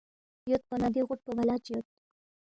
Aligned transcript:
یودپو 0.49 0.75
نہ 0.81 0.87
دی 0.93 1.01
غُوٹ 1.07 1.19
پو 1.25 1.31
بلا 1.37 1.55
چی 1.63 1.71
یود 1.73 1.85